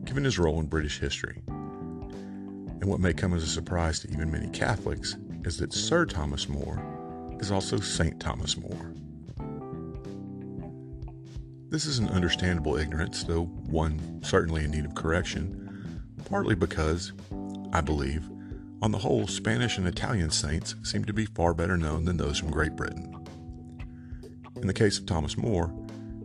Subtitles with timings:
[0.04, 1.42] given his role in British history.
[1.48, 6.50] And what may come as a surprise to even many Catholics is that Sir Thomas
[6.50, 6.82] More
[7.40, 8.20] is also St.
[8.20, 8.94] Thomas More.
[11.70, 17.14] This is an understandable ignorance, though one certainly in need of correction, partly because,
[17.72, 18.28] I believe,
[18.82, 22.38] on the whole, Spanish and Italian saints seem to be far better known than those
[22.38, 23.14] from Great Britain.
[24.62, 25.74] In the case of Thomas More,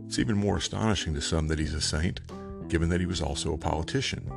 [0.05, 2.21] it's even more astonishing to some that he's a saint,
[2.69, 4.29] given that he was also a politician.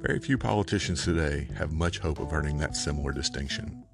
[0.00, 3.84] Very few politicians today have much hope of earning that similar distinction.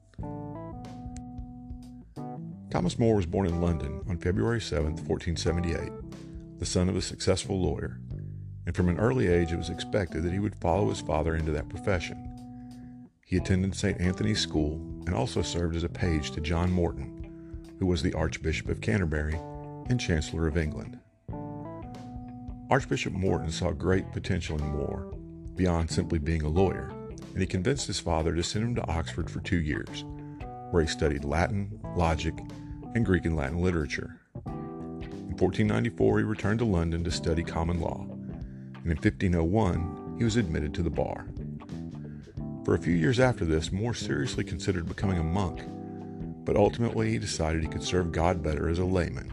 [2.71, 7.61] Thomas More was born in London on February 7, 1478, the son of a successful
[7.61, 8.01] lawyer,
[8.67, 11.53] and from an early age it was expected that he would follow his father into
[11.53, 12.30] that profession.
[13.31, 14.01] He attended St.
[14.01, 14.73] Anthony's School
[15.07, 17.31] and also served as a page to John Morton,
[17.79, 19.39] who was the Archbishop of Canterbury
[19.89, 20.99] and Chancellor of England.
[22.71, 25.15] Archbishop Morton saw great potential in More,
[25.55, 26.91] beyond simply being a lawyer,
[27.33, 30.05] and he convinced his father to send him to Oxford for two years,
[30.73, 32.35] where he studied Latin, logic,
[32.97, 34.19] and Greek and Latin literature.
[34.45, 40.35] In 1494, he returned to London to study common law, and in 1501, he was
[40.35, 41.27] admitted to the bar.
[42.71, 45.61] For a few years after this, More seriously considered becoming a monk,
[46.45, 49.33] but ultimately he decided he could serve God better as a layman.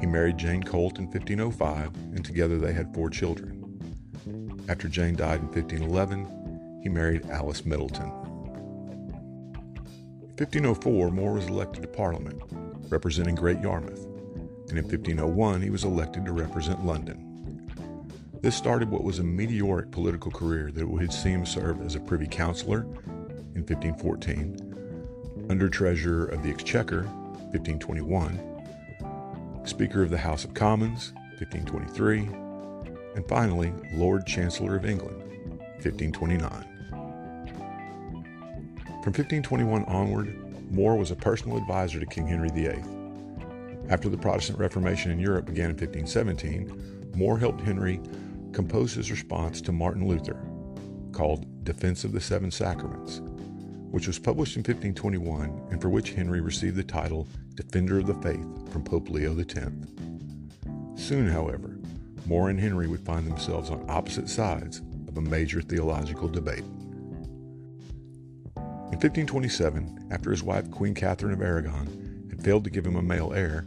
[0.00, 3.78] He married Jane Colt in 1505, and together they had four children.
[4.70, 8.06] After Jane died in 1511, he married Alice Middleton.
[10.22, 12.40] In 1504, More was elected to Parliament,
[12.88, 14.06] representing Great Yarmouth,
[14.70, 17.29] and in 1501 he was elected to represent London.
[18.42, 22.00] This started what was a meteoric political career that would see him serve as a
[22.00, 22.86] Privy Councillor
[23.54, 27.02] in 1514, Under Treasurer of the Exchequer
[27.52, 28.40] 1521,
[29.66, 32.20] Speaker of the House of Commons 1523,
[33.14, 35.20] and finally Lord Chancellor of England
[35.82, 36.48] 1529.
[39.02, 42.82] From 1521 onward, More was a personal advisor to King Henry VIII.
[43.90, 48.00] After the Protestant Reformation in Europe began in 1517, More helped Henry
[48.52, 50.40] composed his response to Martin Luther,
[51.12, 53.20] called Defense of the Seven Sacraments,
[53.90, 58.14] which was published in 1521 and for which Henry received the title Defender of the
[58.14, 59.56] Faith from Pope Leo X.
[60.96, 61.76] Soon, however,
[62.26, 66.64] More and Henry would find themselves on opposite sides of a major theological debate.
[68.56, 73.02] In 1527, after his wife Queen Catherine of Aragon had failed to give him a
[73.02, 73.66] male heir,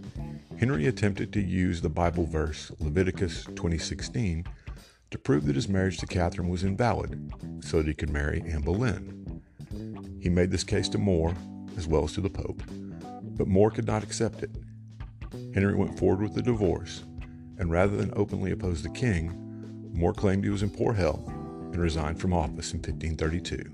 [0.57, 4.45] Henry attempted to use the Bible verse Leviticus 20:16
[5.13, 7.31] to prove that his marriage to Catherine was invalid
[7.63, 9.41] so that he could marry Anne Boleyn.
[10.19, 11.35] He made this case to More,
[11.77, 12.63] as well as to the Pope,
[13.37, 14.49] but More could not accept it.
[15.53, 17.03] Henry went forward with the divorce,
[17.59, 21.77] and rather than openly oppose the king, More claimed he was in poor health and
[21.77, 23.69] resigned from office in 1532.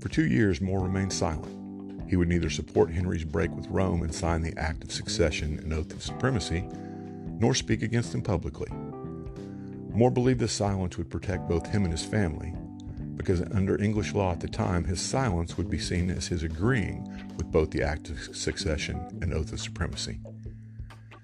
[0.00, 2.10] For two years, More remained silent.
[2.10, 5.72] He would neither support Henry's break with Rome and sign the Act of Succession and
[5.72, 6.68] Oath of Supremacy,
[7.38, 8.72] nor speak against him publicly.
[9.98, 12.54] More believed this silence would protect both him and his family,
[13.16, 17.02] because under English law at the time, his silence would be seen as his agreeing
[17.36, 20.20] with both the Act of Succession and Oath of Supremacy.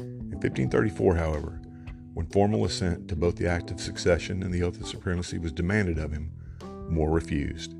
[0.00, 1.62] In 1534, however,
[2.14, 5.52] when formal assent to both the Act of Succession and the Oath of Supremacy was
[5.52, 6.32] demanded of him,
[6.90, 7.76] More refused.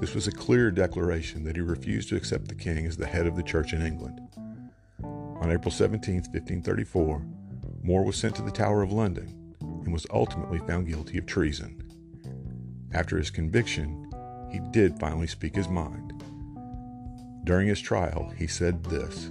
[0.00, 3.26] This was a clear declaration that he refused to accept the king as the head
[3.26, 4.20] of the church in England.
[5.02, 7.26] On April 17, 1534,
[7.82, 9.37] More was sent to the Tower of London
[9.88, 11.82] and was ultimately found guilty of treason.
[12.92, 14.12] After his conviction,
[14.52, 16.12] he did finally speak his mind.
[17.44, 19.30] During his trial, he said this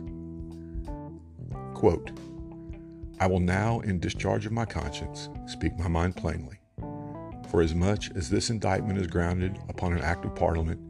[1.76, 2.10] quote,
[3.20, 6.58] I will now, in discharge of my conscience, speak my mind plainly.
[7.52, 10.82] For as much as this indictment is grounded upon an act of Parliament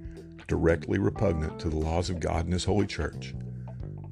[0.47, 3.35] directly repugnant to the laws of God and His holy church,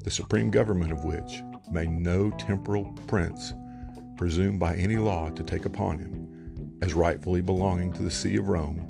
[0.03, 1.41] the supreme government of which
[1.71, 3.53] may no temporal prince
[4.17, 8.49] presume by any law to take upon him, as rightfully belonging to the See of
[8.49, 8.87] Rome,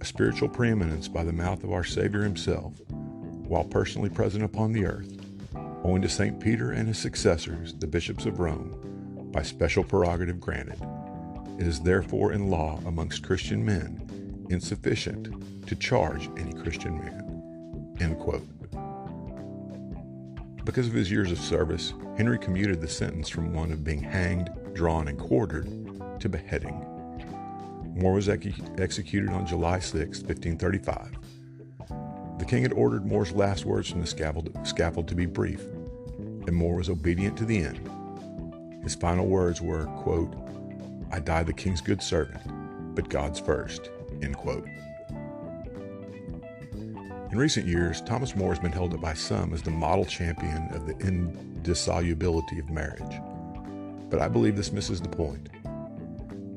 [0.00, 4.86] a spiritual preeminence by the mouth of our Savior himself, while personally present upon the
[4.86, 5.18] earth,
[5.84, 6.38] owing to St.
[6.40, 10.80] Peter and his successors, the bishops of Rome, by special prerogative granted.
[11.58, 17.96] It is therefore in law amongst Christian men insufficient to charge any Christian man.
[18.00, 18.46] End quote.
[20.64, 24.50] Because of his years of service, Henry commuted the sentence from one of being hanged,
[24.74, 25.66] drawn, and quartered
[26.20, 26.86] to beheading.
[27.94, 31.18] More was ex- executed on July 6, 1535.
[32.38, 35.62] The king had ordered More's last words from the scaffold, scaffold to be brief,
[36.46, 37.88] and More was obedient to the end.
[38.82, 40.34] His final words were, quote,
[41.10, 42.40] I die the king's good servant,
[42.94, 43.90] but God's first,
[44.22, 44.66] end quote.
[47.32, 50.66] In recent years, Thomas More has been held up by some as the model champion
[50.72, 53.20] of the indissolubility of marriage.
[54.10, 55.48] But I believe this misses the point.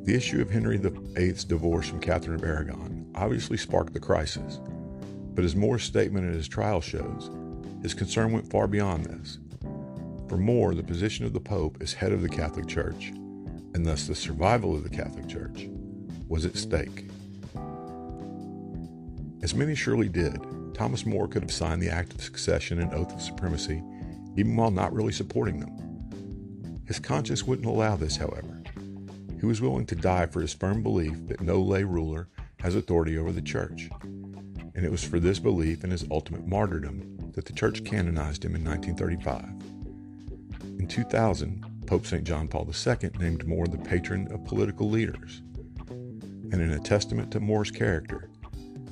[0.06, 4.60] The issue of Henry VIII's divorce from Catherine of Aragon obviously sparked the crisis,
[5.36, 7.30] but as More's statement at his trial shows,
[7.84, 9.38] his concern went far beyond this.
[10.28, 13.10] For More, the position of the Pope as head of the Catholic Church,
[13.76, 15.70] and thus the survival of the Catholic Church,
[16.28, 17.10] was at stake.
[19.44, 20.40] As many surely did,
[20.74, 23.82] Thomas More could have signed the Act of Succession and Oath of Supremacy,
[24.36, 26.82] even while not really supporting them.
[26.86, 28.62] His conscience wouldn't allow this, however.
[29.40, 32.30] He was willing to die for his firm belief that no lay ruler
[32.60, 33.90] has authority over the church.
[34.02, 38.56] And it was for this belief and his ultimate martyrdom that the church canonized him
[38.56, 40.80] in 1935.
[40.80, 42.24] In 2000, Pope St.
[42.24, 45.42] John Paul II named More the patron of political leaders.
[45.90, 48.30] And in a testament to More's character,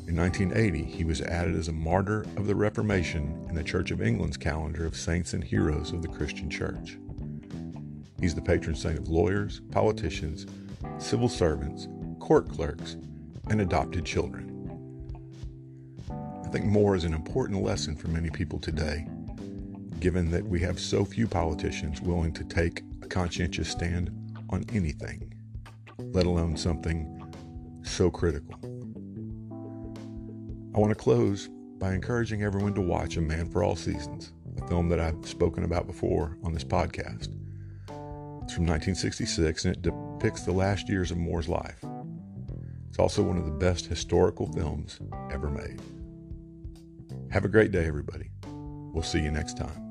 [0.07, 4.01] in 1980, he was added as a martyr of the Reformation in the Church of
[4.01, 6.97] England's calendar of saints and heroes of the Christian Church.
[8.19, 10.47] He's the patron saint of lawyers, politicians,
[10.97, 11.87] civil servants,
[12.19, 12.97] court clerks,
[13.49, 14.47] and adopted children.
[16.09, 19.07] I think More is an important lesson for many people today,
[19.99, 24.11] given that we have so few politicians willing to take a conscientious stand
[24.49, 25.33] on anything,
[25.97, 27.23] let alone something
[27.83, 28.70] so critical.
[30.73, 34.31] I want to close by encouraging everyone to watch A Man for All Seasons,
[34.61, 37.27] a film that I've spoken about before on this podcast.
[38.43, 41.83] It's from 1966 and it depicts the last years of More's life.
[42.87, 45.81] It's also one of the best historical films ever made.
[47.31, 48.29] Have a great day, everybody.
[48.45, 49.90] We'll see you next time.